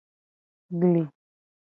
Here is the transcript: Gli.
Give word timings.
Gli. 0.79 1.03